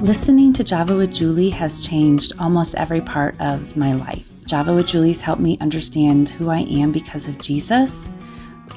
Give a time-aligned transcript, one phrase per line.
[0.00, 4.26] Listening to Java with Julie has changed almost every part of my life.
[4.46, 8.08] Java with Julie's helped me understand who I am because of Jesus,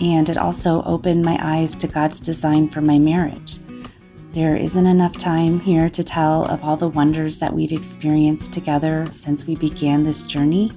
[0.02, 3.58] and it also opened my eyes to God's design for my marriage.
[4.34, 9.08] There isn't enough time here to tell of all the wonders that we've experienced together
[9.10, 10.74] since we began this journey,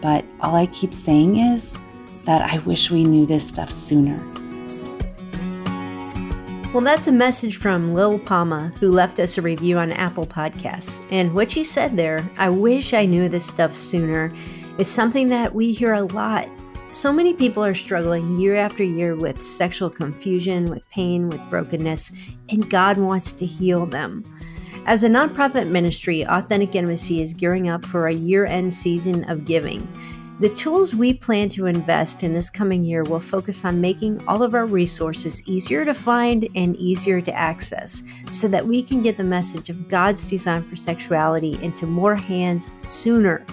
[0.00, 1.76] but all I keep saying is
[2.24, 4.18] that I wish we knew this stuff sooner.
[6.72, 11.04] Well, that's a message from Lil Palma, who left us a review on Apple Podcasts.
[11.10, 14.32] And what she said there, I wish I knew this stuff sooner,
[14.78, 16.48] is something that we hear a lot.
[16.88, 22.12] So many people are struggling year after year with sexual confusion, with pain, with brokenness,
[22.50, 24.22] and God wants to heal them.
[24.86, 29.44] As a nonprofit ministry, Authentic Intimacy is gearing up for a year end season of
[29.44, 29.88] giving.
[30.40, 34.42] The tools we plan to invest in this coming year will focus on making all
[34.42, 39.18] of our resources easier to find and easier to access so that we can get
[39.18, 43.44] the message of God's design for sexuality into more hands sooner.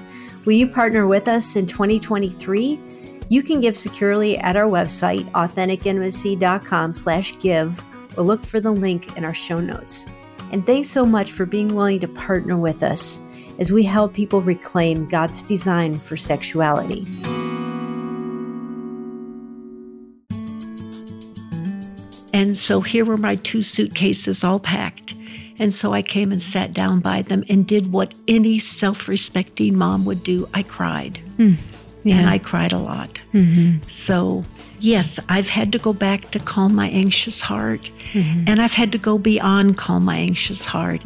[0.45, 2.79] Will you partner with us in 2023?
[3.27, 7.83] You can give securely at our website, authenticintimacy.com slash give,
[8.17, 10.07] or look for the link in our show notes.
[10.53, 13.19] And thanks so much for being willing to partner with us
[13.59, 17.08] as we help people reclaim God's design for sexuality.
[22.33, 25.16] And so here were my two suitcases all packed.
[25.59, 29.75] And so I came and sat down by them and did what any self respecting
[29.75, 30.47] mom would do.
[30.53, 31.19] I cried.
[31.38, 31.58] Mm,
[32.03, 32.17] yeah.
[32.17, 33.19] And I cried a lot.
[33.33, 33.81] Mm-hmm.
[33.89, 34.44] So,
[34.80, 37.89] yes, I've had to go back to calm my anxious heart.
[38.13, 38.44] Mm-hmm.
[38.47, 41.02] And I've had to go beyond calm my anxious heart.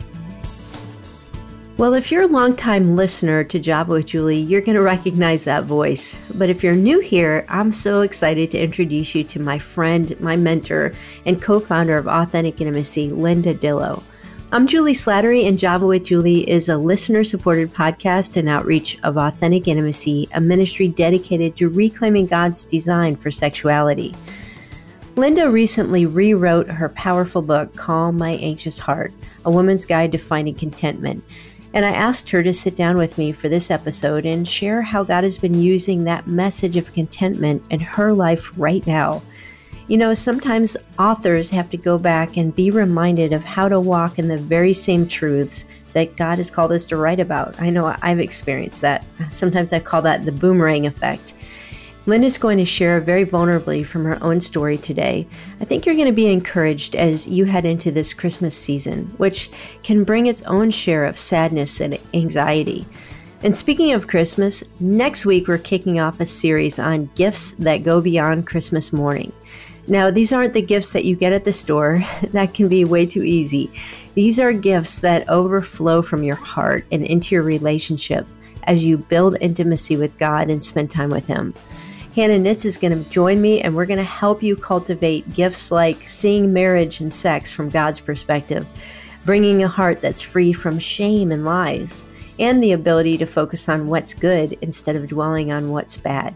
[1.82, 5.64] Well, if you're a longtime listener to Java with Julie, you're going to recognize that
[5.64, 6.22] voice.
[6.36, 10.36] But if you're new here, I'm so excited to introduce you to my friend, my
[10.36, 10.94] mentor,
[11.26, 14.04] and co founder of Authentic Intimacy, Linda Dillow.
[14.52, 19.18] I'm Julie Slattery, and Java with Julie is a listener supported podcast and outreach of
[19.18, 24.14] Authentic Intimacy, a ministry dedicated to reclaiming God's design for sexuality.
[25.16, 29.14] Linda recently rewrote her powerful book, Calm My Anxious Heart
[29.46, 31.24] A Woman's Guide to Finding Contentment
[31.74, 35.04] and I asked her to sit down with me for this episode and share how
[35.04, 39.22] God has been using that message of contentment in her life right now.
[39.88, 44.20] You know, sometimes authors have to go back and be reminded of how to walk
[44.20, 47.60] in the very same truths that God has called us to write about.
[47.60, 49.06] I know I've experienced that.
[49.30, 51.34] Sometimes I call that the boomerang effect.
[52.08, 55.28] Linda's going to share very vulnerably from her own story today.
[55.60, 59.52] I think you're going to be encouraged as you head into this Christmas season, which
[59.84, 62.88] can bring its own share of sadness and anxiety.
[63.44, 68.02] And speaking of Christmas, next week we're kicking off a series on gifts that go
[68.02, 69.32] beyond Christmas morning.
[69.88, 73.06] Now, these aren't the gifts that you get at the store, that can be way
[73.06, 73.72] too easy.
[74.16, 78.26] These are gifts that overflow from your heart and into your relationship
[78.64, 81.54] as you build intimacy with God and spend time with Him.
[82.16, 85.72] Hannah Nitz is going to join me, and we're going to help you cultivate gifts
[85.72, 88.68] like seeing marriage and sex from God's perspective,
[89.26, 92.04] bringing a heart that's free from shame and lies,
[92.38, 96.34] and the ability to focus on what's good instead of dwelling on what's bad.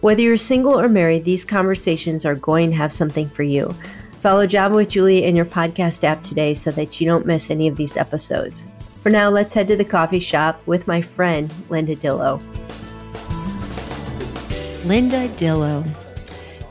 [0.00, 3.72] Whether you're single or married, these conversations are going to have something for you.
[4.18, 7.68] Follow Java with Julie in your podcast app today so that you don't miss any
[7.68, 8.66] of these episodes.
[9.04, 12.42] For now, let's head to the coffee shop with my friend, Linda Dillow.
[14.84, 15.86] Linda Dillow.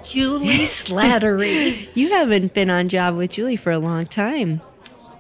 [0.04, 1.90] Julie Slattery.
[1.96, 4.62] you haven't been on Java with Julie for a long time.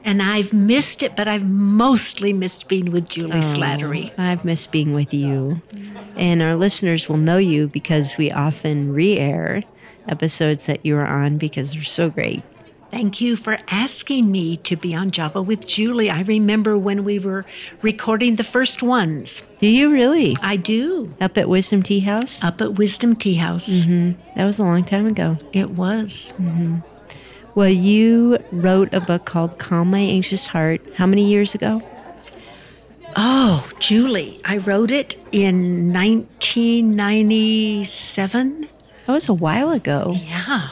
[0.03, 4.17] And I've missed it, but I've mostly missed being with Julie oh, Slattery.
[4.17, 5.61] I've missed being with you.
[6.15, 9.61] And our listeners will know you because we often re air
[10.07, 12.41] episodes that you are on because they're so great.
[12.91, 16.09] Thank you for asking me to be on Java with Julie.
[16.09, 17.45] I remember when we were
[17.83, 19.43] recording the first ones.
[19.59, 20.35] Do you really?
[20.41, 21.13] I do.
[21.21, 22.43] Up at Wisdom Tea House?
[22.43, 23.85] Up at Wisdom Tea House.
[23.85, 24.19] Mm-hmm.
[24.35, 25.37] That was a long time ago.
[25.53, 26.33] It was.
[26.37, 26.77] Mm-hmm.
[27.53, 30.81] Well, you wrote a book called Calm My Anxious Heart.
[30.95, 31.83] How many years ago?
[33.15, 38.67] Oh, Julie, I wrote it in 1997.
[39.05, 40.13] That was a while ago.
[40.15, 40.69] Yeah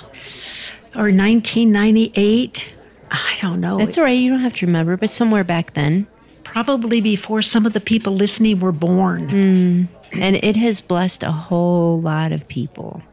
[0.98, 2.66] or 1998.
[3.12, 3.78] I don't know.
[3.78, 4.18] That's all right.
[4.18, 6.08] You don't have to remember, but somewhere back then.
[6.44, 9.30] Probably before some of the people listening were born.
[9.30, 9.88] Mm.
[10.20, 13.04] And it has blessed a whole lot of people,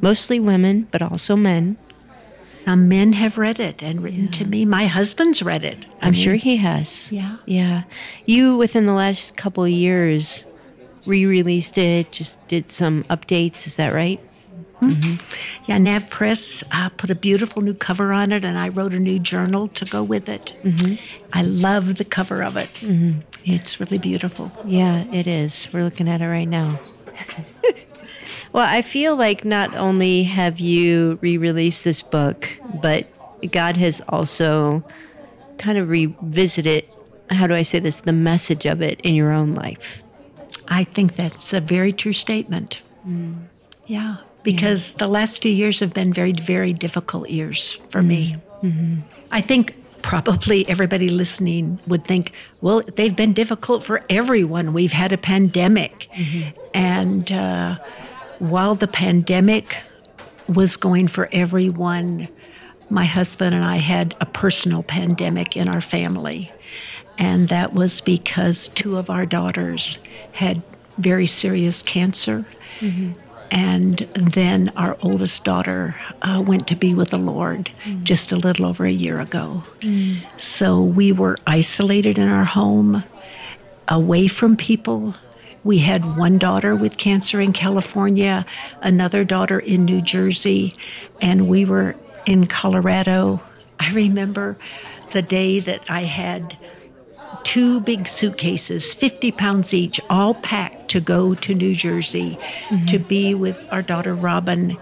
[0.00, 1.76] mostly women, but also men.
[2.64, 4.38] Some men have read it and written yeah.
[4.38, 4.64] to me.
[4.64, 5.86] My husband's read it.
[6.00, 7.10] I am sure he has.
[7.10, 7.38] Yeah.
[7.44, 7.82] Yeah.
[8.24, 10.44] You, within the last couple years,
[11.04, 13.66] re released it, just did some updates.
[13.66, 14.20] Is that right?
[14.82, 15.14] Mm-hmm.
[15.66, 18.98] Yeah, Nav Press uh, put a beautiful new cover on it, and I wrote a
[18.98, 20.52] new journal to go with it.
[20.64, 20.94] Mm-hmm.
[21.32, 22.72] I love the cover of it.
[22.74, 23.20] Mm-hmm.
[23.44, 24.50] It's really beautiful.
[24.64, 25.68] Yeah, it is.
[25.72, 26.80] We're looking at it right now.
[28.52, 32.50] well, I feel like not only have you re released this book,
[32.80, 33.06] but
[33.52, 34.82] God has also
[35.58, 36.86] kind of revisited,
[37.30, 40.02] how do I say this, the message of it in your own life.
[40.66, 42.80] I think that's a very true statement.
[43.06, 43.44] Mm.
[43.86, 44.98] Yeah because yeah.
[44.98, 48.08] the last few years have been very, very difficult years for mm-hmm.
[48.08, 48.34] me.
[48.62, 49.00] Mm-hmm.
[49.30, 54.72] I think probably everybody listening would think, well, they've been difficult for everyone.
[54.72, 56.08] We've had a pandemic.
[56.14, 56.58] Mm-hmm.
[56.74, 57.78] And uh,
[58.38, 59.76] while the pandemic
[60.48, 62.28] was going for everyone,
[62.90, 66.52] my husband and I had a personal pandemic in our family.
[67.18, 69.98] And that was because two of our daughters
[70.32, 70.62] had
[70.98, 72.44] very serious cancer.
[72.80, 73.12] Mm-hmm.
[73.52, 78.02] And then our oldest daughter uh, went to be with the Lord mm.
[78.02, 79.62] just a little over a year ago.
[79.80, 80.22] Mm.
[80.38, 83.04] So we were isolated in our home,
[83.88, 85.14] away from people.
[85.64, 88.46] We had one daughter with cancer in California,
[88.80, 90.72] another daughter in New Jersey,
[91.20, 91.94] and we were
[92.24, 93.42] in Colorado.
[93.78, 94.56] I remember
[95.10, 96.56] the day that I had
[97.44, 102.86] two big suitcases, 50 pounds each, all packed to go to New Jersey mm-hmm.
[102.86, 104.76] to be with our daughter Robin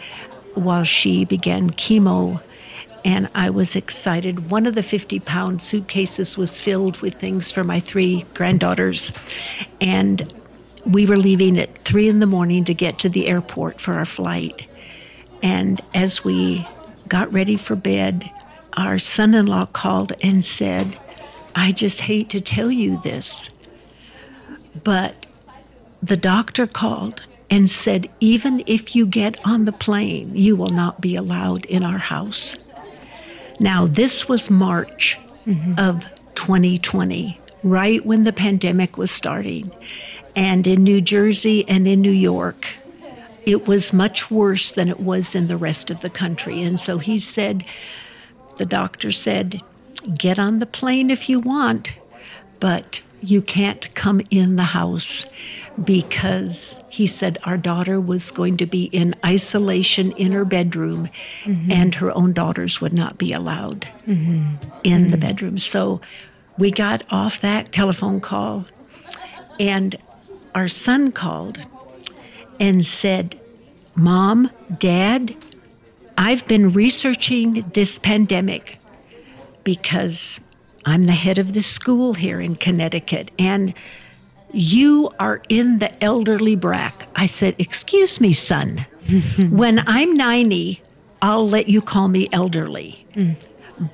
[0.54, 2.40] while she began chemo.
[3.04, 4.50] And I was excited.
[4.50, 9.12] One of the 50 pound suitcases was filled with things for my three granddaughters.
[9.80, 10.32] And
[10.84, 14.04] we were leaving at three in the morning to get to the airport for our
[14.04, 14.66] flight.
[15.42, 16.66] And as we
[17.08, 18.30] got ready for bed,
[18.74, 20.98] our son in law called and said,
[21.54, 23.50] I just hate to tell you this,
[24.82, 25.26] but
[26.02, 31.00] the doctor called and said, even if you get on the plane, you will not
[31.00, 32.56] be allowed in our house.
[33.58, 35.74] Now, this was March mm-hmm.
[35.78, 36.06] of
[36.36, 39.70] 2020, right when the pandemic was starting.
[40.36, 42.68] And in New Jersey and in New York,
[43.44, 46.62] it was much worse than it was in the rest of the country.
[46.62, 47.64] And so he said,
[48.56, 49.60] the doctor said,
[50.16, 51.92] get on the plane if you want,
[52.58, 55.26] but you can't come in the house
[55.82, 61.08] because he said our daughter was going to be in isolation in her bedroom
[61.44, 61.70] mm-hmm.
[61.70, 64.54] and her own daughters would not be allowed mm-hmm.
[64.84, 65.10] in mm-hmm.
[65.10, 65.58] the bedroom.
[65.58, 66.00] So
[66.58, 68.66] we got off that telephone call
[69.58, 69.96] and
[70.54, 71.60] our son called
[72.58, 73.38] and said,
[73.94, 75.36] Mom, Dad,
[76.18, 78.79] I've been researching this pandemic
[79.64, 80.40] because
[80.84, 83.74] I'm the head of the school here in Connecticut and
[84.52, 87.08] you are in the elderly brack.
[87.14, 88.86] I said, Excuse me, son.
[89.50, 90.82] when I'm 90,
[91.22, 93.06] I'll let you call me elderly.
[93.14, 93.36] Mm.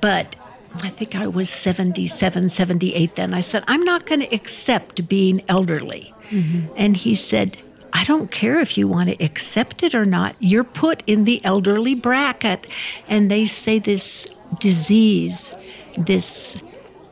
[0.01, 0.35] But
[0.83, 3.33] I think I was 77, 78 then.
[3.33, 6.13] I said, I'm not going to accept being elderly.
[6.29, 6.73] Mm-hmm.
[6.75, 7.57] And he said,
[7.93, 10.35] I don't care if you want to accept it or not.
[10.39, 12.67] You're put in the elderly bracket.
[13.07, 14.27] And they say this
[14.59, 15.53] disease,
[15.97, 16.55] this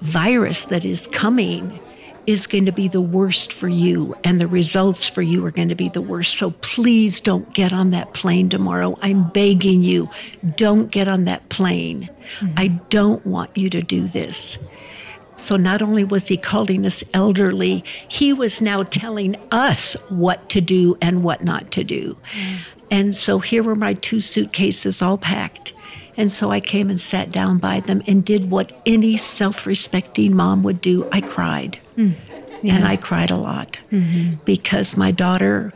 [0.01, 1.79] virus that is coming,
[2.27, 5.69] is going to be the worst for you, and the results for you are going
[5.69, 6.35] to be the worst.
[6.35, 8.97] So please don't get on that plane tomorrow.
[9.01, 10.09] I'm begging you,
[10.55, 12.09] don't get on that plane.
[12.39, 12.53] Mm-hmm.
[12.57, 14.57] I don't want you to do this.
[15.37, 20.61] So not only was he calling us elderly, he was now telling us what to
[20.61, 22.17] do and what not to do.
[22.33, 22.57] Mm.
[22.89, 25.73] And so here were my two suitcases all packed.
[26.17, 30.35] And so I came and sat down by them and did what any self respecting
[30.35, 31.07] mom would do.
[31.11, 31.79] I cried.
[31.97, 32.15] Mm.
[32.61, 32.75] Yeah.
[32.75, 34.35] And I cried a lot mm-hmm.
[34.45, 35.73] because my daughter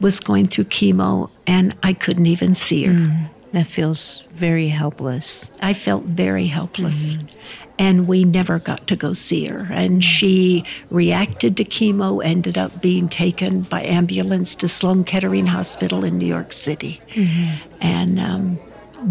[0.00, 2.92] was going through chemo and I couldn't even see her.
[2.92, 3.28] Mm.
[3.52, 5.50] That feels very helpless.
[5.60, 7.16] I felt very helpless.
[7.16, 7.38] Mm-hmm.
[7.76, 9.68] And we never got to go see her.
[9.70, 16.04] And she reacted to chemo, ended up being taken by ambulance to Sloan Kettering Hospital
[16.04, 17.00] in New York City.
[17.10, 17.76] Mm-hmm.
[17.80, 18.58] And um,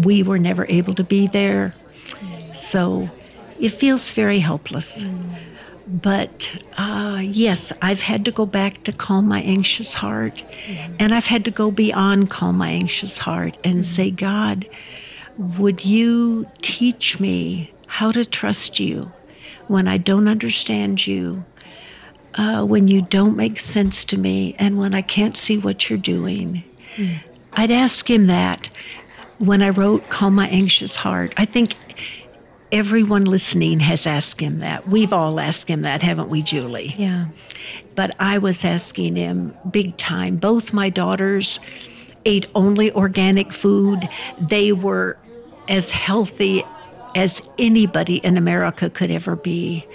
[0.02, 1.74] we were never able to be there.
[2.54, 3.10] So
[3.58, 5.04] it feels very helpless.
[5.04, 5.38] Mm.
[5.86, 10.42] But uh, yes, I've had to go back to calm my anxious heart.
[10.66, 10.96] Mm.
[10.98, 13.84] And I've had to go beyond calm my anxious heart and mm.
[13.84, 14.68] say, God,
[15.36, 19.12] would you teach me how to trust you
[19.68, 21.44] when I don't understand you?
[22.36, 25.96] Uh, when you don't make sense to me and when I can't see what you're
[25.96, 26.64] doing.
[26.96, 27.20] Mm.
[27.52, 28.68] I'd ask him that
[29.38, 31.74] when I wrote Calm My Anxious Heart, I think
[32.72, 34.88] everyone listening has asked him that.
[34.88, 36.94] We've all asked him that, haven't we, Julie?
[36.98, 37.26] Yeah.
[37.94, 40.36] But I was asking him big time.
[40.36, 41.60] Both my daughters
[42.24, 44.08] ate only organic food.
[44.40, 45.16] They were
[45.68, 46.64] as healthy
[47.14, 49.86] as anybody in America could ever be.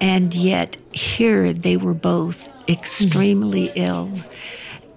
[0.00, 3.78] And yet, here they were both extremely mm-hmm.
[3.78, 4.10] ill.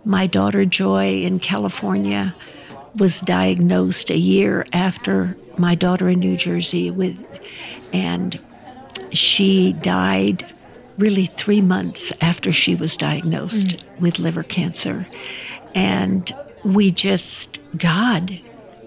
[0.04, 2.36] My daughter Joy in California
[2.96, 7.18] was diagnosed a year after my daughter in New Jersey with
[7.94, 8.40] and
[9.12, 10.46] she died
[10.98, 14.00] really 3 months after she was diagnosed mm.
[14.00, 15.08] with liver cancer.
[15.74, 16.34] And
[16.64, 18.40] we just God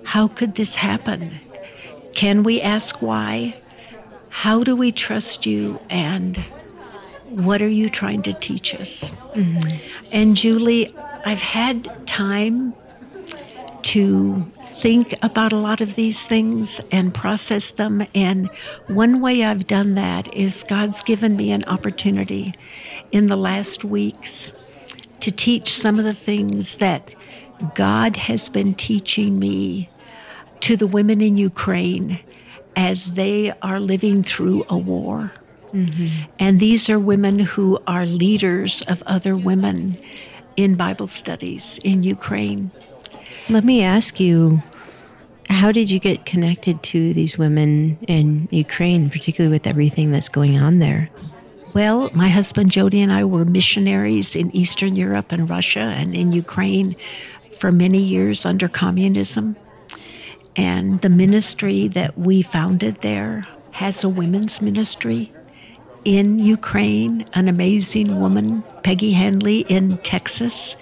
[0.05, 1.41] how could this happen?
[2.15, 3.57] Can we ask why?
[4.29, 5.81] How do we trust you?
[5.91, 6.37] And
[7.29, 9.11] what are you trying to teach us?
[9.35, 9.79] Mm-hmm.
[10.13, 10.95] and Julie
[11.25, 12.75] I've had time
[13.95, 14.45] to
[14.81, 18.05] think about a lot of these things and process them.
[18.13, 18.51] And
[18.89, 22.55] one way I've done that is God's given me an opportunity
[23.13, 24.53] in the last weeks
[25.21, 27.13] to teach some of the things that
[27.77, 29.89] God has been teaching me
[30.59, 32.19] to the women in Ukraine
[32.75, 35.33] as they are living through a war.
[35.73, 36.33] Mm-hmm.
[36.41, 39.97] And these are women who are leaders of other women
[40.57, 42.73] in Bible studies in Ukraine.
[43.51, 44.63] Let me ask you
[45.51, 50.59] how did you get connected to these women in Ukraine, particularly with everything that's going
[50.59, 51.11] on there?
[51.75, 56.33] Well, my husband Jody and I were missionaries in Eastern Europe and Russia and in
[56.33, 56.97] Ukraine
[57.59, 59.57] for many years under communism.
[60.57, 65.33] And the ministry that we founded there has a women's ministry
[66.05, 67.27] in Ukraine.
[67.35, 70.77] An amazing woman, Peggy Hanley in Texas,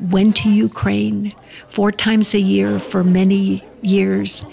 [0.00, 1.34] went to Ukraine
[1.68, 4.44] four times a year for many years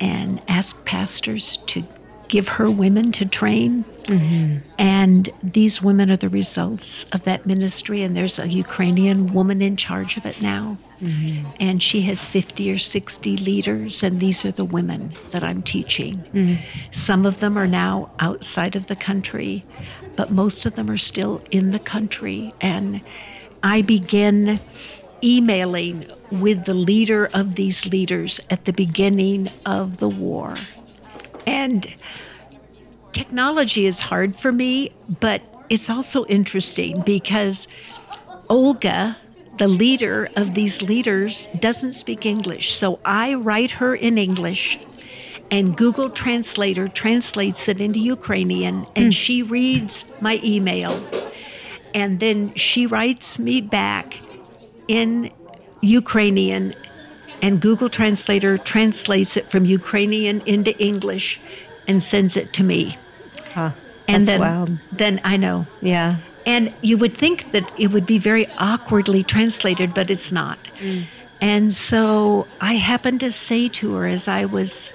[0.00, 1.84] and asked pastors to
[2.30, 3.84] give her women to train.
[4.04, 4.58] Mm-hmm.
[4.78, 8.02] And these women are the results of that ministry.
[8.02, 10.78] And there's a Ukrainian woman in charge of it now.
[11.02, 11.50] Mm-hmm.
[11.58, 14.02] And she has 50 or 60 leaders.
[14.02, 16.24] And these are the women that I'm teaching.
[16.32, 16.64] Mm-hmm.
[16.92, 19.64] Some of them are now outside of the country,
[20.16, 22.54] but most of them are still in the country.
[22.60, 23.00] And
[23.62, 24.60] I begin
[25.22, 30.54] emailing with the leader of these leaders at the beginning of the war.
[31.46, 31.86] And
[33.12, 37.68] technology is hard for me, but it's also interesting because
[38.48, 39.16] Olga,
[39.58, 42.74] the leader of these leaders, doesn't speak English.
[42.74, 44.78] So I write her in English
[45.50, 49.16] and Google Translator translates it into Ukrainian and mm.
[49.16, 50.92] she reads my email.
[51.94, 54.18] And then she writes me back
[54.88, 55.32] in
[55.80, 56.74] Ukrainian,
[57.42, 61.40] and Google Translator translates it from Ukrainian into English
[61.88, 62.98] and sends it to me.
[63.54, 63.70] Huh.
[64.06, 64.78] And then, wild.
[64.92, 65.66] then I know.
[65.80, 66.16] Yeah.
[66.46, 70.58] And you would think that it would be very awkwardly translated, but it's not.
[70.78, 71.06] Mm.
[71.40, 74.92] And so I happened to say to her as I was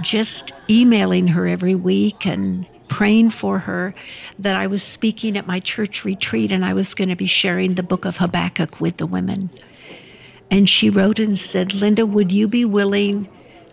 [0.00, 3.94] just emailing her every week and praying for her
[4.38, 7.72] that I was speaking at my church retreat and I was going to be sharing
[7.72, 9.48] the book of Habakkuk with the women.
[10.50, 13.28] And she wrote and said, Linda, would you be willing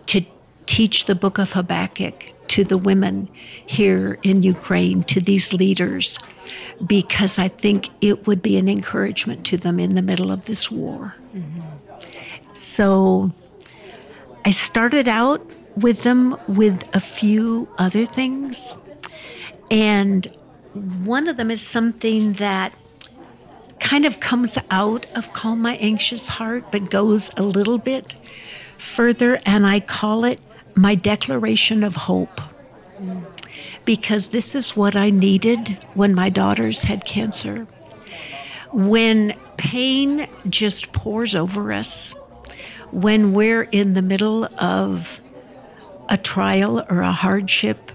[0.06, 0.24] to
[0.64, 3.28] teach the book of Habakkuk to the women
[3.66, 6.18] here in Ukraine, to these leaders?
[6.84, 10.70] Because I think it would be an encouragement to them in the middle of this
[10.70, 11.14] war.
[11.36, 11.60] Mm-hmm.
[12.54, 13.32] So
[14.46, 15.46] I started out
[15.76, 18.78] with them with a few other things.
[19.70, 20.26] And
[21.04, 22.72] one of them is something that
[23.78, 28.14] kind of comes out of Calm My Anxious Heart, but goes a little bit
[28.78, 30.40] further, and I call it
[30.74, 32.40] my declaration of hope.
[33.84, 37.66] Because this is what I needed when my daughters had cancer.
[38.72, 42.12] When pain just pours over us,
[42.90, 45.20] when we're in the middle of
[46.08, 47.90] a trial or a hardship,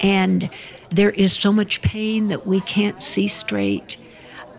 [0.00, 0.50] and
[0.94, 3.96] there is so much pain that we can't see straight.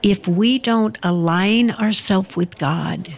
[0.03, 3.17] If we don't align ourselves with God,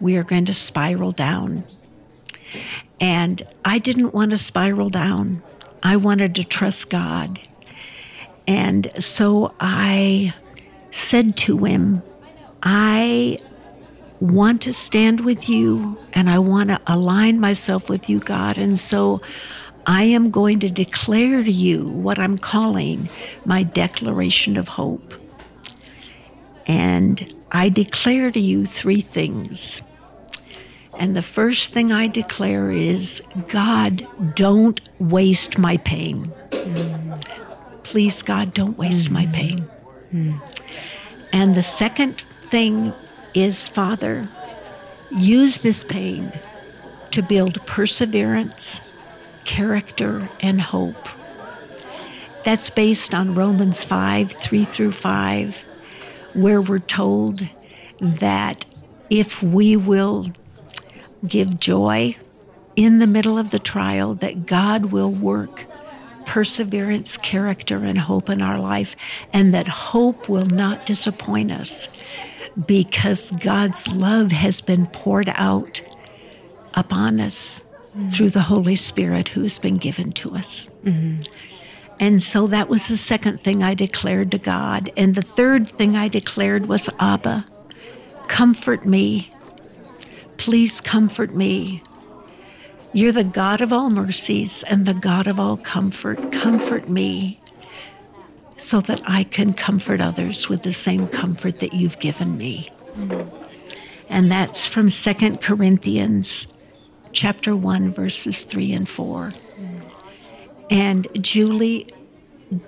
[0.00, 1.64] we are going to spiral down.
[3.00, 5.42] And I didn't want to spiral down.
[5.82, 7.40] I wanted to trust God.
[8.46, 10.34] And so I
[10.90, 12.02] said to him,
[12.62, 13.38] I
[14.20, 18.58] want to stand with you and I want to align myself with you, God.
[18.58, 19.20] And so
[19.88, 23.08] I am going to declare to you what I'm calling
[23.46, 25.14] my declaration of hope.
[26.66, 29.80] And I declare to you three things.
[30.98, 36.32] And the first thing I declare is God, don't waste my pain.
[36.50, 37.24] Mm.
[37.82, 39.12] Please, God, don't waste mm.
[39.12, 39.66] my pain.
[40.12, 40.38] Mm.
[41.32, 42.92] And the second thing
[43.32, 44.28] is, Father,
[45.10, 46.38] use this pain
[47.12, 48.82] to build perseverance,
[49.48, 51.08] character, and hope.
[52.44, 55.64] That's based on Romans 5 3 through 5,
[56.34, 57.48] where we're told
[57.98, 58.66] that
[59.08, 60.30] if we will
[61.26, 62.14] give joy
[62.76, 65.64] in the middle of the trial, that God will work
[66.26, 68.94] perseverance, character, and hope in our life,
[69.32, 71.88] and that hope will not disappoint us
[72.66, 75.80] because God's love has been poured out
[76.74, 77.62] upon us
[77.96, 78.10] mm-hmm.
[78.10, 80.68] through the Holy Spirit who has been given to us.
[80.84, 81.22] Mm-hmm.
[82.00, 84.90] And so that was the second thing I declared to God.
[84.96, 87.44] And the third thing I declared was Abba,
[88.28, 89.30] comfort me.
[90.36, 91.82] Please comfort me.
[92.92, 96.30] You're the God of all mercies and the God of all comfort.
[96.30, 97.40] Comfort me
[98.56, 102.68] so that I can comfort others with the same comfort that you've given me.
[102.94, 103.44] Mm-hmm.
[104.08, 106.48] And that's from Second Corinthians
[107.18, 109.32] chapter 1 verses 3 and 4.
[110.70, 111.88] And Julie,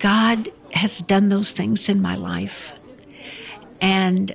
[0.00, 2.72] God has done those things in my life.
[3.80, 4.34] And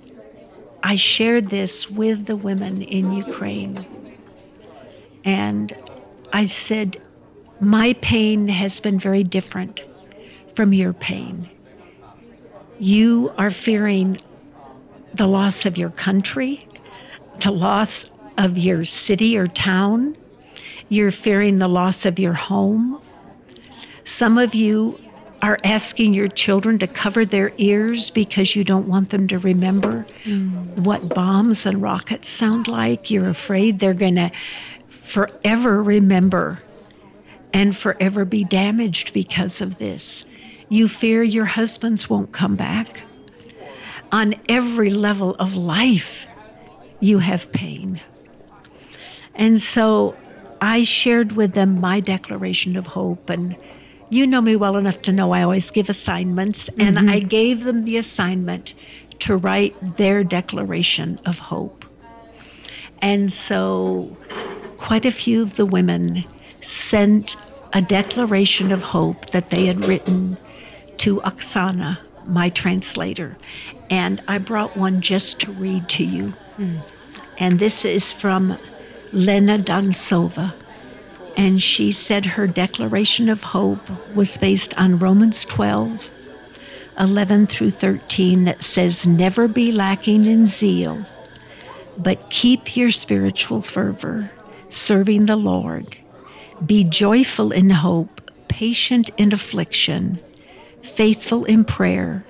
[0.82, 3.86] I shared this with the women in Ukraine.
[5.26, 5.76] And
[6.32, 6.96] I said,
[7.60, 9.82] My pain has been very different
[10.56, 11.50] from your pain.
[12.80, 14.20] You are fearing
[15.14, 16.66] the loss of your country,
[17.42, 20.18] the loss of your city or town.
[20.90, 23.02] You're fearing the loss of your home.
[24.04, 25.00] Some of you
[25.42, 30.06] are asking your children to cover their ears because you don't want them to remember
[30.24, 30.80] mm.
[30.80, 33.12] what bombs and rockets sound like.
[33.12, 34.32] You're afraid they're going to
[34.88, 36.60] forever remember
[37.54, 40.26] and forever be damaged because of this.
[40.68, 43.04] You fear your husbands won't come back.
[44.12, 46.28] On every level of life,
[47.00, 48.02] you have pain.
[49.36, 50.16] And so
[50.62, 53.30] I shared with them my declaration of hope.
[53.30, 53.56] And
[54.10, 56.70] you know me well enough to know I always give assignments.
[56.70, 56.82] Mm-hmm.
[56.82, 58.74] And I gave them the assignment
[59.20, 61.86] to write their declaration of hope.
[63.02, 64.18] And so
[64.78, 66.26] quite a few of the women
[66.62, 67.36] sent
[67.74, 70.38] a declaration of hope that they had written
[70.98, 73.38] to Oksana, my translator.
[73.90, 76.34] And I brought one just to read to you.
[76.58, 76.82] Mm.
[77.38, 78.58] And this is from
[79.12, 80.54] Lena Donsova.
[81.38, 86.10] And she said her declaration of hope was based on Romans 12,
[86.98, 91.06] 11 through 13, that says, Never be lacking in zeal,
[91.98, 94.32] but keep your spiritual fervor,
[94.70, 95.98] serving the Lord.
[96.66, 100.20] Be joyful in hope, patient in affliction,
[100.82, 102.26] faithful in prayer.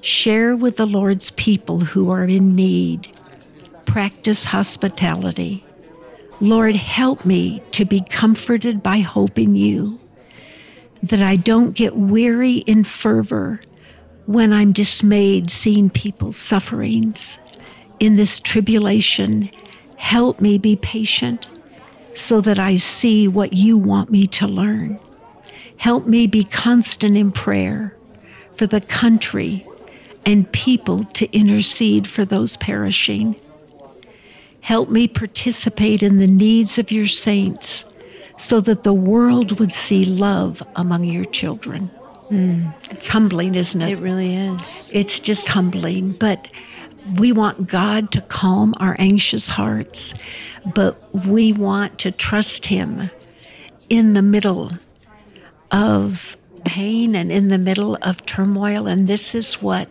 [0.00, 3.14] Share with the Lord's people who are in need.
[3.86, 5.64] Practice hospitality.
[6.40, 10.00] Lord, help me to be comforted by hope in you,
[11.02, 13.60] that I don't get weary in fervor
[14.24, 17.38] when I'm dismayed seeing people's sufferings.
[17.98, 19.50] In this tribulation,
[19.96, 21.46] help me be patient
[22.16, 24.98] so that I see what you want me to learn.
[25.76, 27.96] Help me be constant in prayer
[28.54, 29.66] for the country
[30.24, 33.36] and people to intercede for those perishing.
[34.60, 37.84] Help me participate in the needs of your saints
[38.38, 41.90] so that the world would see love among your children.
[42.30, 42.72] Mm.
[42.90, 43.92] It's humbling, isn't it?
[43.92, 44.90] It really is.
[44.94, 46.12] It's just humbling.
[46.12, 46.48] But
[47.16, 50.14] we want God to calm our anxious hearts,
[50.74, 53.10] but we want to trust Him
[53.88, 54.72] in the middle
[55.70, 58.86] of pain and in the middle of turmoil.
[58.86, 59.88] And this is what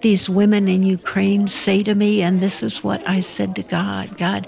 [0.00, 4.16] these women in Ukraine say to me, and this is what I said to God
[4.16, 4.46] God,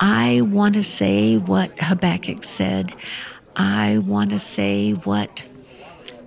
[0.00, 2.94] I want to say what Habakkuk said.
[3.56, 5.42] I want to say what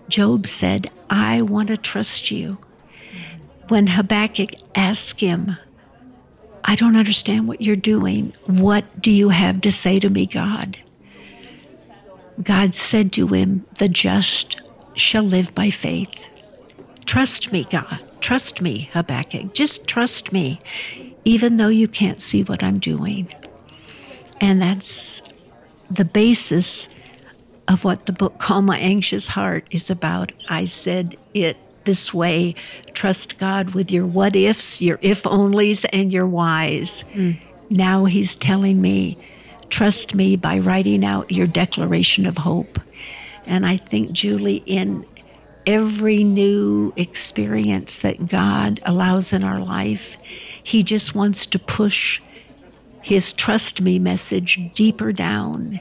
[0.10, 0.92] Job said.
[1.10, 2.58] I want to trust you.
[3.70, 5.56] When Habakkuk asked him,
[6.66, 8.34] I don't understand what you're doing.
[8.46, 10.78] What do you have to say to me, God?
[12.44, 14.58] God said to him, The just
[14.96, 16.28] shall live by faith.
[17.06, 18.11] Trust me, God.
[18.22, 19.54] Trust me, Habakkuk.
[19.54, 20.60] Just trust me,
[21.26, 23.28] even though you can't see what I'm doing.
[24.40, 25.22] And that's
[25.90, 26.88] the basis
[27.68, 30.32] of what the book Calm My Anxious Heart is about.
[30.50, 32.56] I said it this way
[32.94, 37.04] trust God with your what ifs, your if onlys, and your whys.
[37.14, 37.40] Mm.
[37.70, 39.18] Now he's telling me,
[39.70, 42.80] trust me by writing out your declaration of hope.
[43.46, 45.06] And I think, Julie, in
[45.65, 50.17] every new experience that God allows in our life,
[50.63, 52.21] He just wants to push
[53.02, 55.80] his trust me message deeper down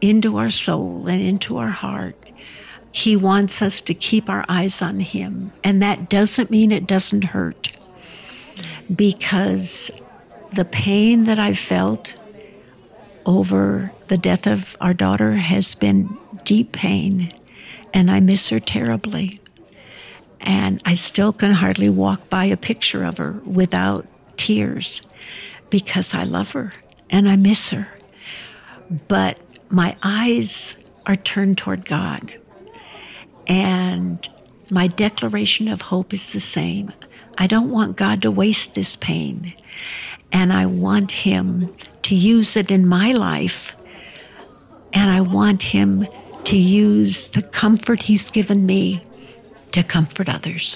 [0.00, 2.16] into our soul and into our heart.
[2.92, 5.52] He wants us to keep our eyes on him.
[5.62, 7.72] And that doesn't mean it doesn't hurt
[8.94, 9.90] because
[10.54, 12.14] the pain that I've felt
[13.24, 17.32] over the death of our daughter has been deep pain,
[17.96, 19.40] and I miss her terribly.
[20.42, 24.06] And I still can hardly walk by a picture of her without
[24.36, 25.00] tears
[25.70, 26.74] because I love her
[27.08, 27.88] and I miss her.
[29.08, 32.38] But my eyes are turned toward God.
[33.46, 34.28] And
[34.70, 36.92] my declaration of hope is the same.
[37.38, 39.54] I don't want God to waste this pain.
[40.30, 43.74] And I want Him to use it in my life.
[44.92, 46.06] And I want Him
[46.46, 49.02] to use the comfort He's given me
[49.72, 50.74] to comfort others.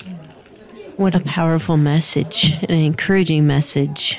[0.97, 4.19] What a powerful message, an encouraging message.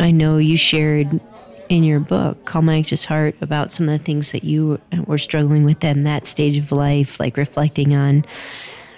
[0.00, 1.20] I know you shared
[1.68, 5.18] in your book, Calm My Anxious Heart, about some of the things that you were
[5.18, 8.24] struggling with in that stage of life, like reflecting on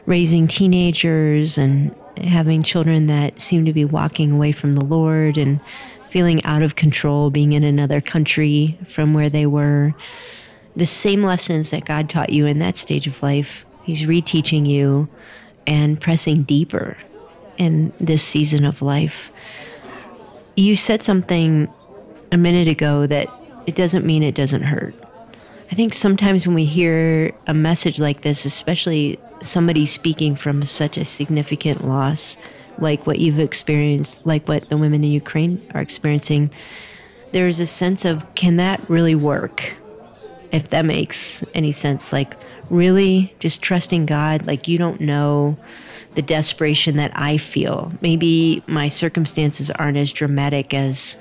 [0.06, 5.60] raising teenagers and having children that seem to be walking away from the Lord and
[6.08, 9.94] feeling out of control, being in another country from where they were.
[10.76, 15.09] The same lessons that God taught you in that stage of life, He's reteaching you
[15.66, 16.96] and pressing deeper
[17.59, 19.30] in this season of life.
[20.56, 21.68] You said something
[22.33, 23.28] a minute ago that
[23.66, 24.94] it doesn't mean it doesn't hurt.
[25.70, 30.96] I think sometimes when we hear a message like this, especially somebody speaking from such
[30.96, 32.38] a significant loss,
[32.78, 36.50] like what you've experienced, like what the women in Ukraine are experiencing,
[37.33, 39.74] there's a sense of can that really work?
[40.52, 42.12] If that makes any sense.
[42.12, 42.36] Like,
[42.70, 45.58] really just trusting God, like you don't know
[46.14, 47.92] the desperation that I feel.
[48.00, 51.16] Maybe my circumstances aren't as dramatic as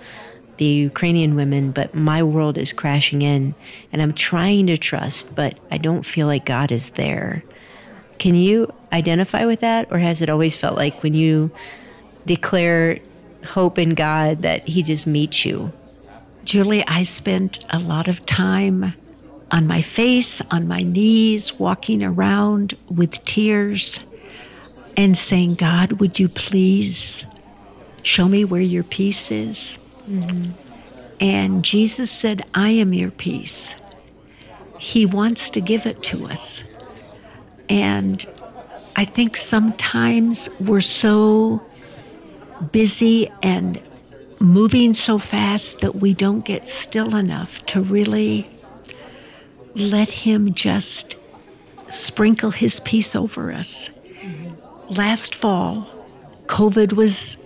[0.58, 3.56] the Ukrainian women, but my world is crashing in
[3.92, 7.44] and I'm trying to trust, but I don't feel like God is there.
[8.18, 11.52] Can you identify with that, or has it always felt like when you
[12.26, 13.00] declare
[13.46, 15.72] hope in God that He just meets you?
[16.44, 18.94] Julie, I spent a lot of time
[19.52, 24.04] on my face, on my knees, walking around with tears
[24.96, 27.26] and saying, God, would you please
[28.04, 29.80] show me where your peace is?
[30.08, 30.52] Mm-hmm.
[31.20, 33.76] And Jesus said, I am your peace.
[34.78, 36.64] He wants to give it to us.
[37.68, 38.26] And
[38.96, 41.62] I think sometimes we're so
[42.72, 43.82] busy and
[44.40, 48.50] moving so fast that we don't get still enough to really
[49.80, 51.16] let Him just
[51.88, 53.90] sprinkle His peace over us.
[53.90, 54.94] Mm-hmm.
[54.94, 55.90] Last fall,
[56.48, 57.38] COVID was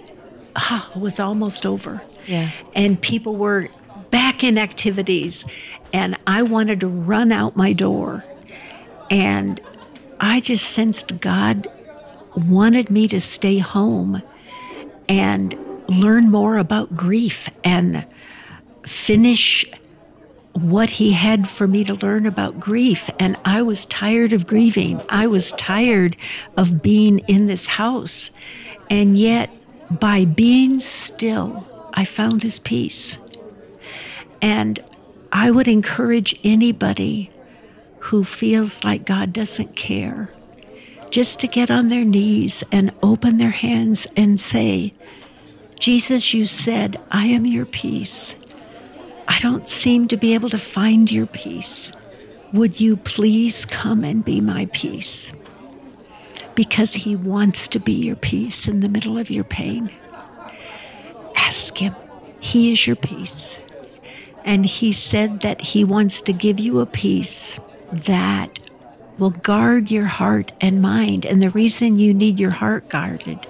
[0.55, 2.01] ah, was almost over.
[2.27, 2.51] Yeah.
[2.73, 3.69] And people were
[4.09, 5.45] back in activities
[5.91, 8.23] and I wanted to run out my door.
[9.09, 9.61] And
[10.19, 11.67] I just sensed God
[12.35, 14.21] wanted me to stay home
[15.07, 15.55] and
[15.87, 18.05] learn more about grief and
[18.85, 19.65] finish
[20.53, 23.09] what he had for me to learn about grief.
[23.19, 25.01] And I was tired of grieving.
[25.09, 26.15] I was tired
[26.55, 28.31] of being in this house.
[28.89, 29.49] And yet,
[29.89, 33.17] by being still, I found his peace.
[34.41, 34.79] And
[35.31, 37.31] I would encourage anybody
[37.99, 40.31] who feels like God doesn't care
[41.09, 44.93] just to get on their knees and open their hands and say,
[45.79, 48.35] Jesus, you said, I am your peace.
[49.27, 51.91] I don't seem to be able to find your peace.
[52.51, 55.31] Would you please come and be my peace?
[56.55, 59.91] Because he wants to be your peace in the middle of your pain.
[61.35, 61.95] Ask him.
[62.39, 63.59] He is your peace.
[64.45, 67.57] And he said that he wants to give you a peace
[67.91, 68.59] that
[69.17, 71.25] will guard your heart and mind.
[71.25, 73.47] And the reason you need your heart guarded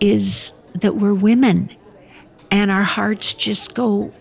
[0.00, 1.70] is that we're women
[2.50, 4.12] and our hearts just go,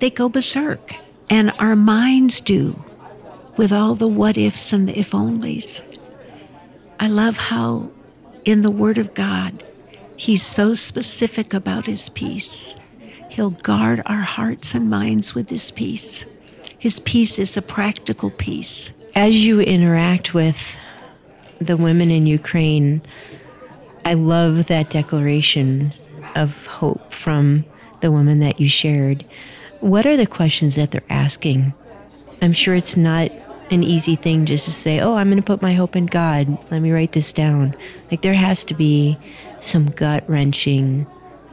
[0.00, 0.96] they go berserk.
[1.28, 2.84] And our minds do
[3.56, 5.80] with all the what ifs and the if onlys.
[6.98, 7.90] I love how
[8.44, 9.62] in the Word of God,
[10.16, 12.76] He's so specific about His peace.
[13.28, 16.26] He'll guard our hearts and minds with His peace.
[16.78, 18.92] His peace is a practical peace.
[19.14, 20.76] As you interact with
[21.60, 23.02] the women in Ukraine,
[24.04, 25.92] I love that declaration
[26.34, 27.64] of hope from
[28.00, 29.24] the woman that you shared.
[29.80, 31.72] What are the questions that they're asking?
[32.42, 33.32] I'm sure it's not
[33.70, 36.58] an easy thing just to say, oh, I'm going to put my hope in God.
[36.70, 37.74] Let me write this down.
[38.10, 39.16] Like, there has to be
[39.60, 41.06] some gut wrenching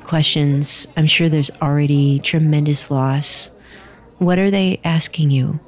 [0.04, 0.88] questions.
[0.98, 3.52] I'm sure there's already tremendous loss.
[4.18, 5.60] What are they asking you?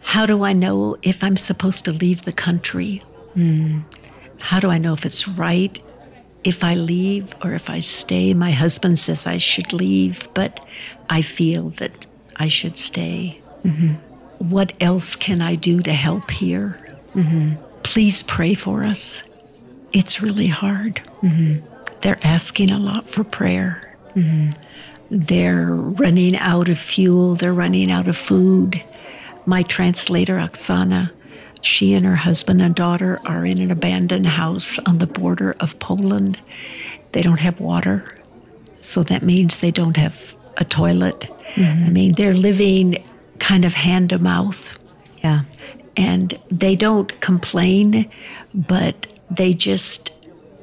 [0.00, 3.02] How do I know if I'm supposed to leave the country?
[3.36, 3.84] Mm.
[4.38, 5.80] How do I know if it's right
[6.44, 8.34] if I leave or if I stay?
[8.34, 10.64] My husband says I should leave, but
[11.10, 13.40] I feel that I should stay.
[13.64, 13.94] Mm-hmm.
[14.50, 16.78] What else can I do to help here?
[17.14, 17.54] Mm-hmm.
[17.82, 19.22] Please pray for us.
[19.92, 21.02] It's really hard.
[21.22, 21.66] Mm-hmm.
[22.00, 23.96] They're asking a lot for prayer.
[24.14, 24.50] Mm-hmm.
[25.10, 28.82] They're running out of fuel, they're running out of food.
[29.46, 31.10] My translator, Oksana,
[31.60, 35.78] she and her husband and daughter are in an abandoned house on the border of
[35.78, 36.40] Poland.
[37.12, 38.04] They don't have water,
[38.80, 41.20] so that means they don't have a toilet.
[41.54, 41.84] Mm-hmm.
[41.84, 43.02] I mean, they're living
[43.38, 44.78] kind of hand to mouth.
[45.22, 45.42] Yeah.
[45.96, 48.10] And they don't complain,
[48.54, 50.12] but they just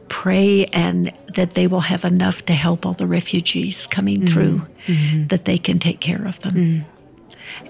[0.07, 4.33] pray and that they will have enough to help all the refugees coming mm-hmm.
[4.33, 5.27] through, mm-hmm.
[5.27, 6.85] that they can take care of them.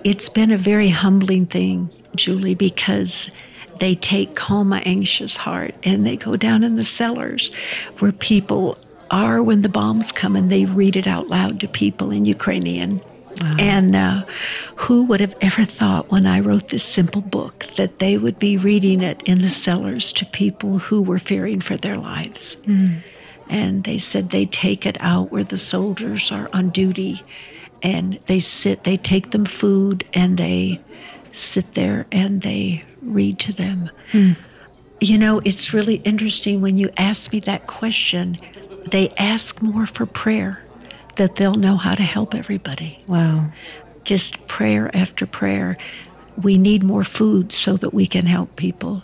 [0.06, 3.32] It's been a very humbling thing, Julie, because
[3.80, 7.50] they take Calm My Anxious Heart and they go down in the cellars
[7.98, 8.78] where people
[9.10, 13.02] are when the bombs come and they read it out loud to people in Ukrainian.
[13.42, 13.54] Wow.
[13.58, 14.26] And uh,
[14.76, 18.58] who would have ever thought when I wrote this simple book that they would be
[18.58, 22.58] reading it in the cellars to people who were fearing for their lives?
[22.68, 23.02] Mm.
[23.50, 27.24] And they said they take it out where the soldiers are on duty
[27.86, 30.82] and they sit, they take them food and they
[31.32, 33.92] sit there and they read to them.
[34.12, 34.36] Mm.
[35.00, 38.40] You know, it's really interesting when you ask me that question,
[38.90, 40.64] they ask more for prayer
[41.18, 43.04] that they'll know how to help everybody.
[43.06, 43.52] Wow.
[44.04, 45.78] Just prayer after prayer.
[46.42, 49.04] We need more food so that we can help people.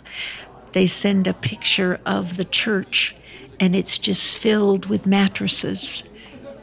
[0.72, 3.14] They send a picture of the church,
[3.60, 6.02] and it's just filled with mattresses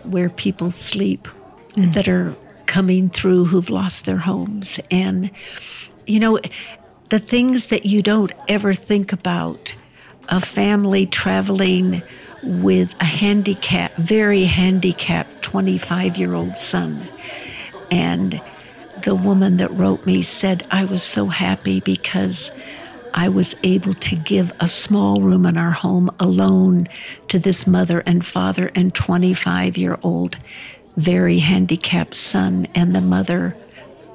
[0.04, 1.28] where people sleep
[1.86, 1.94] mm.
[1.94, 4.80] that are coming through who've lost their homes.
[4.92, 5.32] And,
[6.06, 6.40] you know,
[7.10, 9.74] the things that you don't ever think about
[10.30, 12.04] a family traveling
[12.44, 17.08] with a handicapped, very handicapped 25 year old son.
[17.92, 18.42] And
[19.04, 22.52] the woman that wrote me said, I was so happy because
[23.14, 26.88] I was able to give a small room in our home alone
[27.30, 30.38] to this mother and father and 25 year old,
[30.98, 32.68] very handicapped son.
[32.76, 33.56] And the mother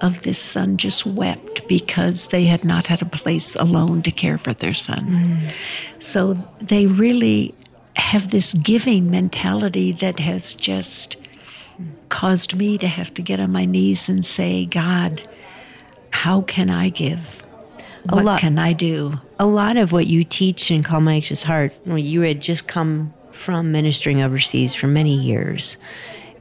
[0.00, 4.38] of this son just wept because they had not had a place alone to care
[4.38, 5.06] for their son.
[5.06, 5.52] Mm.
[5.98, 7.54] So they really
[7.96, 11.16] have this giving mentality that has just
[12.08, 15.26] caused me to have to get on my knees and say, God,
[16.10, 17.42] how can I give?
[18.04, 19.14] What a lot, can I do?
[19.38, 22.68] A lot of what you teach in Calm My Anxious Heart, well, you had just
[22.68, 25.76] come from ministering overseas for many years.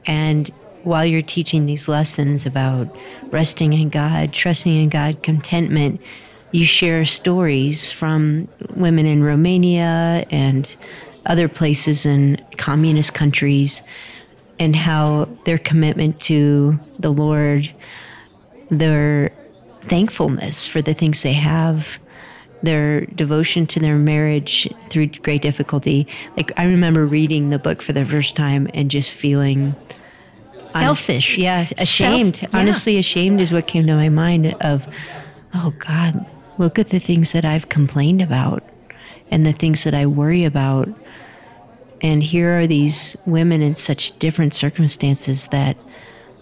[0.06, 0.50] And
[0.82, 2.94] while you're teaching these lessons about
[3.30, 6.00] resting in God, trusting in God, contentment,
[6.52, 10.76] you share stories from women in Romania and
[11.26, 13.82] other places in communist countries
[14.58, 17.72] and how their commitment to the Lord,
[18.70, 19.32] their
[19.82, 21.88] thankfulness for the things they have,
[22.64, 26.06] their devotion to their marriage through great difficulty.
[26.36, 29.74] Like, I remember reading the book for the first time and just feeling
[30.72, 31.34] selfish.
[31.34, 32.36] Honest, yeah, ashamed.
[32.36, 32.60] Self, yeah.
[32.60, 34.86] Honestly, ashamed is what came to my mind of,
[35.54, 36.26] oh God,
[36.58, 38.62] look at the things that I've complained about
[39.30, 40.88] and the things that I worry about
[42.04, 45.78] and here are these women in such different circumstances that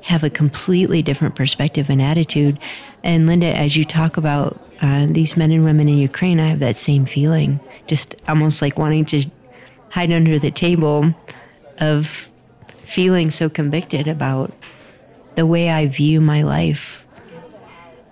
[0.02, 2.58] have a completely different perspective and attitude.
[3.04, 6.58] And Linda, as you talk about uh, these men and women in Ukraine, I have
[6.58, 9.24] that same feeling, just almost like wanting to
[9.90, 11.14] hide under the table
[11.78, 12.28] of
[12.82, 14.52] feeling so convicted about
[15.36, 17.06] the way I view my life.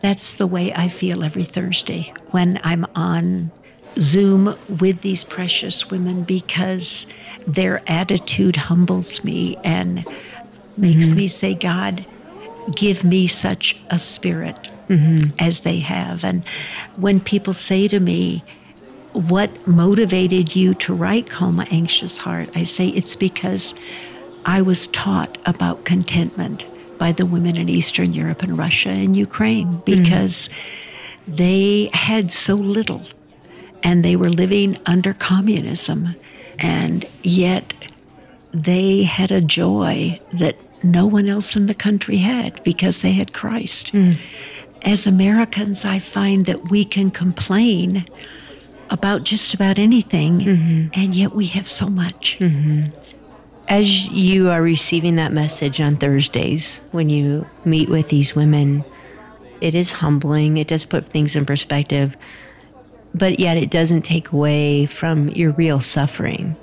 [0.00, 3.50] That's the way I feel every Thursday when I'm on
[3.98, 7.06] Zoom with these precious women because
[7.46, 10.06] their attitude humbles me and
[10.76, 11.16] makes mm-hmm.
[11.16, 12.06] me say, God,
[12.76, 15.30] give me such a spirit mm-hmm.
[15.38, 16.24] as they have.
[16.24, 16.44] And
[16.96, 18.42] when people say to me,
[19.12, 22.50] What motivated you to write My Anxious Heart?
[22.54, 23.74] I say, It's because
[24.44, 26.64] I was taught about contentment
[26.98, 30.02] by the women in Eastern Europe and Russia and Ukraine mm-hmm.
[30.02, 31.36] because mm-hmm.
[31.36, 33.02] they had so little
[33.82, 36.14] and they were living under communism.
[36.58, 37.72] And yet
[38.52, 43.32] they had a joy that no one else in the country had because they had
[43.32, 43.92] Christ.
[43.92, 44.18] Mm.
[44.82, 48.06] As Americans, I find that we can complain
[48.88, 51.00] about just about anything, mm-hmm.
[51.00, 52.36] and yet we have so much.
[52.40, 52.86] Mm-hmm.
[53.68, 58.84] As you are receiving that message on Thursdays when you meet with these women,
[59.60, 60.56] it is humbling.
[60.56, 62.16] It does put things in perspective,
[63.14, 66.56] but yet it doesn't take away from your real suffering,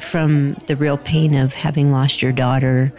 [0.00, 2.92] from the real pain of having lost your daughter,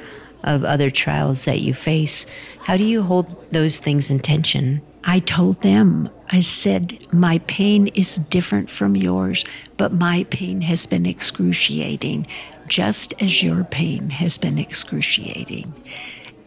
[0.43, 2.25] of other trials that you face.
[2.59, 4.81] How do you hold those things in tension?
[5.03, 9.43] I told them, I said, my pain is different from yours,
[9.77, 12.27] but my pain has been excruciating,
[12.67, 15.73] just as your pain has been excruciating.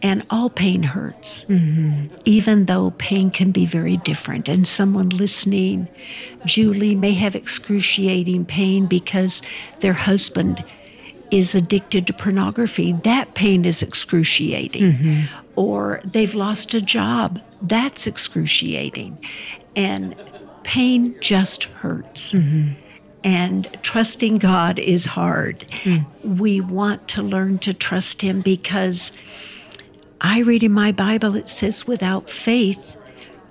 [0.01, 2.15] And all pain hurts, mm-hmm.
[2.25, 4.47] even though pain can be very different.
[4.47, 5.87] And someone listening,
[6.45, 9.41] Julie, may have excruciating pain because
[9.79, 10.63] their husband
[11.31, 12.93] is addicted to pornography.
[13.03, 14.83] That pain is excruciating.
[14.83, 15.35] Mm-hmm.
[15.55, 17.41] Or they've lost a job.
[17.61, 19.17] That's excruciating.
[19.75, 20.15] And
[20.63, 22.33] pain just hurts.
[22.33, 22.73] Mm-hmm.
[23.23, 25.61] And trusting God is hard.
[25.83, 26.05] Mm.
[26.23, 29.11] We want to learn to trust Him because
[30.21, 32.95] I read in my Bible, it says, without faith,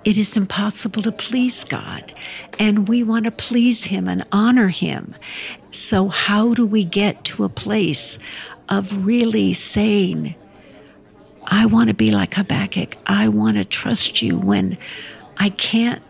[0.05, 2.13] it is impossible to please God.
[2.57, 5.15] And we want to please Him and honor Him.
[5.71, 8.17] So, how do we get to a place
[8.69, 10.35] of really saying,
[11.43, 12.97] I want to be like Habakkuk.
[13.05, 14.77] I want to trust you when
[15.37, 16.01] I can't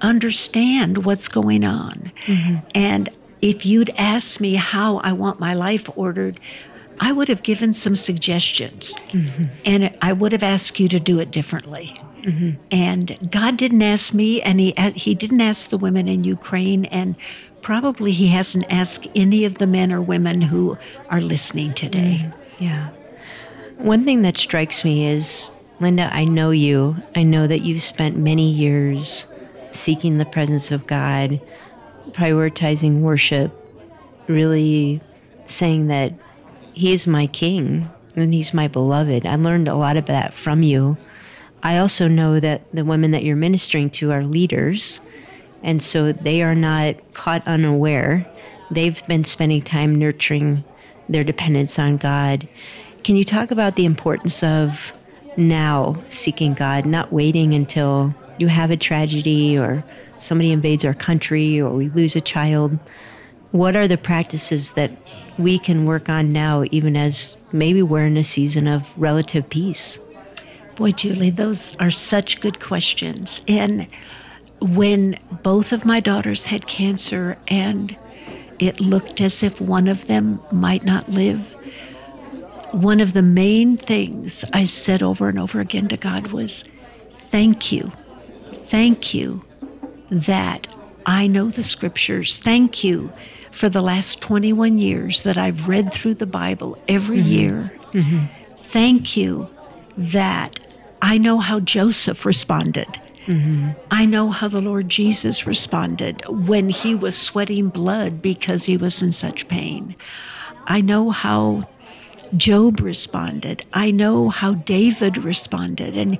[0.00, 2.12] understand what's going on.
[2.26, 2.56] Mm-hmm.
[2.74, 3.08] And
[3.42, 6.38] if you'd asked me how I want my life ordered,
[7.00, 9.44] I would have given some suggestions mm-hmm.
[9.64, 11.92] and I would have asked you to do it differently.
[12.24, 12.62] Mm-hmm.
[12.70, 17.16] And God didn't ask me, and he, he didn't ask the women in Ukraine, and
[17.64, 22.20] probably He hasn't asked any of the men or women who are listening today.
[22.22, 22.64] Mm-hmm.
[22.64, 22.90] Yeah.
[23.78, 26.96] One thing that strikes me is, Linda, I know you.
[27.16, 29.26] I know that you've spent many years
[29.72, 31.40] seeking the presence of God,
[32.12, 33.52] prioritizing worship,
[34.28, 35.00] really
[35.46, 36.12] saying that
[36.72, 39.26] he is my king and he's my beloved.
[39.26, 40.96] I learned a lot of that from you.
[41.64, 45.00] I also know that the women that you're ministering to are leaders,
[45.62, 48.26] and so they are not caught unaware.
[48.70, 50.62] They've been spending time nurturing
[51.08, 52.46] their dependence on God.
[53.02, 54.92] Can you talk about the importance of
[55.38, 59.82] now seeking God, not waiting until you have a tragedy or
[60.18, 62.78] somebody invades our country or we lose a child?
[63.52, 64.90] What are the practices that
[65.38, 69.98] we can work on now, even as maybe we're in a season of relative peace?
[70.76, 73.40] Boy, Julie, those are such good questions.
[73.46, 73.86] And
[74.60, 77.96] when both of my daughters had cancer and
[78.58, 81.40] it looked as if one of them might not live,
[82.72, 86.64] one of the main things I said over and over again to God was,
[87.18, 87.92] Thank you.
[88.52, 89.44] Thank you
[90.10, 90.68] that
[91.06, 92.38] I know the scriptures.
[92.38, 93.12] Thank you
[93.50, 97.28] for the last 21 years that I've read through the Bible every mm-hmm.
[97.28, 97.72] year.
[97.92, 98.26] Mm-hmm.
[98.58, 99.48] Thank you
[99.96, 100.58] that
[101.04, 102.88] I know how Joseph responded.
[103.26, 103.72] Mm-hmm.
[103.90, 109.02] I know how the Lord Jesus responded when he was sweating blood because he was
[109.02, 109.96] in such pain.
[110.66, 111.68] I know how
[112.34, 113.66] Job responded.
[113.74, 115.94] I know how David responded.
[115.94, 116.18] And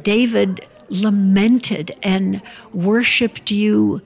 [0.00, 2.40] David lamented and
[2.72, 4.00] worshiped you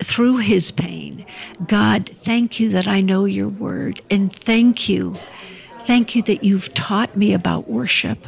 [0.00, 1.24] through his pain.
[1.68, 4.02] God, thank you that I know your word.
[4.10, 5.16] And thank you.
[5.84, 8.26] Thank you that you've taught me about worship,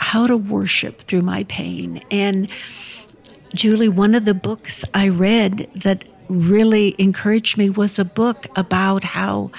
[0.00, 2.02] how to worship through my pain.
[2.10, 2.50] And
[3.54, 9.04] Julie, one of the books I read that really encouraged me was a book about
[9.04, 9.50] how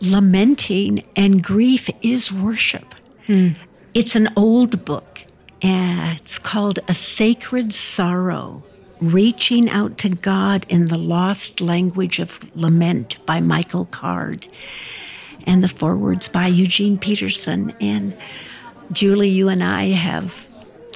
[0.00, 2.94] lamenting and grief is worship.
[3.26, 3.50] Hmm.
[3.94, 5.22] It's an old book.
[5.62, 8.62] And it's called A Sacred Sorrow
[9.00, 14.46] Reaching Out to God in the Lost Language of Lament by Michael Card,
[15.46, 17.74] and the forewords by Eugene Peterson.
[17.80, 18.16] And
[18.92, 20.48] Julie, you and I have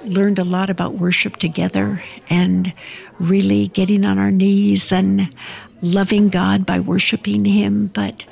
[0.05, 2.73] learned a lot about worship together and
[3.19, 5.35] really getting on our knees and
[5.83, 7.89] loving God by worshiping Him.
[7.89, 8.25] But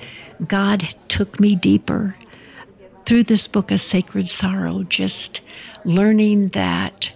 [0.47, 2.17] God took me deeper
[3.05, 5.41] through this book, of Sacred Sorrow, just
[5.85, 7.11] learning that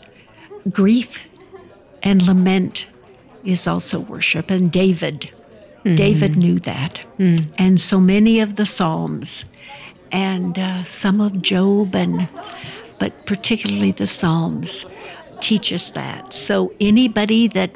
[0.70, 1.18] grief
[2.02, 2.86] and lament
[3.44, 4.50] is also worship.
[4.50, 5.30] And David,
[5.84, 5.94] mm-hmm.
[5.94, 7.00] David knew that.
[7.18, 7.46] Mm.
[7.58, 9.44] And so many of the Psalms
[10.12, 12.28] and uh, some of Job, and
[12.98, 14.86] but particularly the Psalms,
[15.40, 16.32] teach us that.
[16.32, 17.70] So anybody that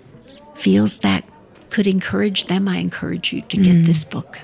[0.54, 1.28] feels that
[1.70, 3.86] could encourage them, I encourage you to get mm.
[3.86, 4.40] this book.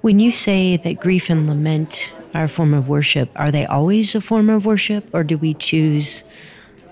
[0.00, 4.14] When you say that grief and lament are a form of worship, are they always
[4.14, 6.24] a form of worship, or do we choose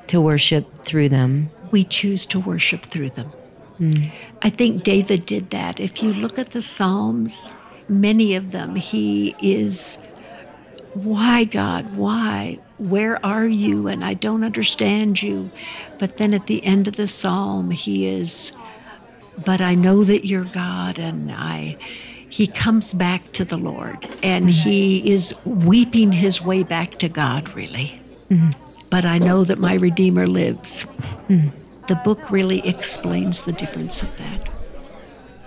[0.08, 1.50] to worship through them?
[1.70, 3.32] we choose to worship through them.
[3.78, 4.12] Mm.
[4.42, 5.80] I think David did that.
[5.80, 7.50] If you look at the Psalms,
[7.88, 9.98] many of them, he is
[10.94, 11.96] why, God?
[11.96, 12.58] Why?
[12.78, 13.86] Where are you?
[13.86, 15.50] And I don't understand you.
[15.98, 18.52] But then at the end of the psalm, he is,
[19.44, 20.98] but I know that you're God.
[20.98, 21.76] And I,
[22.28, 24.68] he comes back to the Lord and mm-hmm.
[24.68, 27.94] he is weeping his way back to God, really.
[28.28, 28.48] Mm-hmm.
[28.90, 30.84] But I know that my Redeemer lives.
[31.28, 31.56] Mm-hmm.
[31.86, 34.48] The book really explains the difference of that.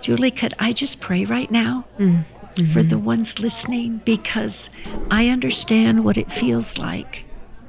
[0.00, 1.84] Julie, could I just pray right now?
[1.98, 2.24] Mm
[2.54, 2.72] mm-hmm.
[2.72, 4.70] for the ones listening because
[5.10, 7.24] I understand what it feels like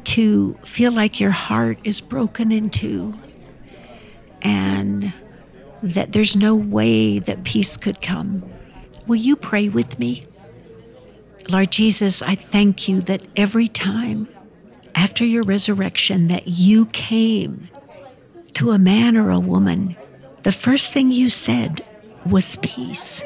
[0.06, 3.16] to feel like your heart is broken in two
[4.42, 5.14] and
[5.82, 8.44] that there's no way that peace could come.
[9.08, 10.26] Will you pray with me?
[11.50, 14.28] Lord Jesus, I thank you that every time
[14.96, 17.70] after your resurrection that you came
[18.54, 19.96] to a man or a woman,
[20.44, 21.84] the first thing you said
[22.26, 23.24] was peace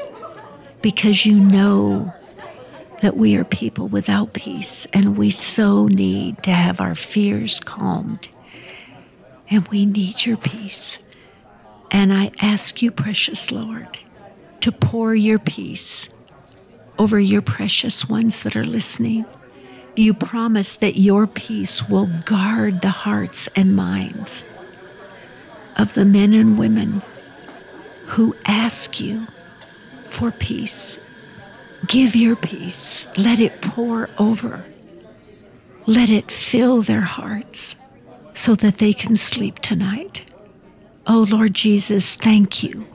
[0.82, 2.12] because you know
[3.02, 8.28] that we are people without peace and we so need to have our fears calmed.
[9.48, 10.98] And we need your peace.
[11.90, 13.98] And I ask you, precious Lord,
[14.60, 16.08] to pour your peace
[16.98, 19.24] over your precious ones that are listening.
[19.96, 24.44] You promise that your peace will guard the hearts and minds
[25.76, 27.02] of the men and women
[28.06, 29.26] who ask you
[30.10, 30.98] for peace.
[31.86, 33.06] Give your peace.
[33.16, 34.66] Let it pour over.
[35.86, 37.74] Let it fill their hearts
[38.34, 40.22] so that they can sleep tonight.
[41.06, 42.86] Oh Lord Jesus, thank you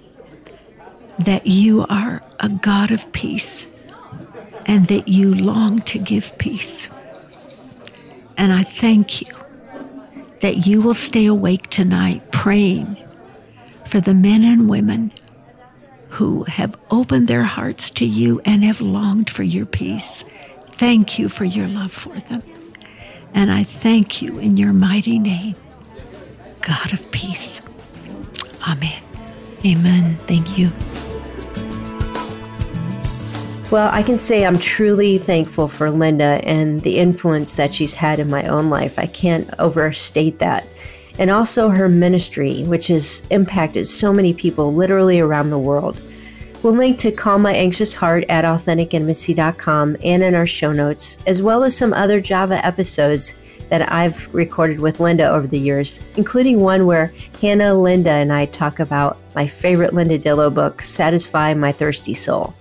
[1.19, 3.67] that you are a God of peace
[4.65, 6.87] and that you long to give peace.
[8.37, 9.33] And I thank you
[10.41, 12.97] that you will stay awake tonight praying
[13.87, 15.11] for the men and women
[16.15, 20.23] who have opened their hearts to you and have longed for your peace.
[20.71, 22.41] Thank you for your love for them.
[23.33, 25.55] And I thank you in your mighty name,
[26.61, 27.59] God of peace.
[28.65, 29.01] Amen.
[29.65, 30.15] Amen.
[30.19, 30.71] Thank you.
[33.69, 38.19] Well, I can say I'm truly thankful for Linda and the influence that she's had
[38.19, 38.97] in my own life.
[38.97, 40.65] I can't overstate that
[41.19, 46.01] and also her ministry, which has impacted so many people literally around the world.
[46.63, 51.43] We'll link to Calm My Anxious Heart at AuthenticIntimacy.com and in our show notes, as
[51.43, 53.37] well as some other Java episodes
[53.69, 58.45] that I've recorded with Linda over the years, including one where Hannah, Linda, and I
[58.47, 62.55] talk about my favorite Linda Dillow book, Satisfy My Thirsty Soul.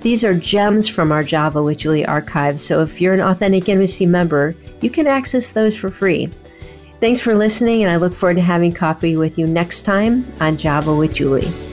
[0.00, 4.04] These are gems from our Java with Julie archive, so if you're an Authentic Intimacy
[4.04, 6.28] member, you can access those for free.
[7.02, 10.56] Thanks for listening, and I look forward to having coffee with you next time on
[10.56, 11.71] Java with Julie.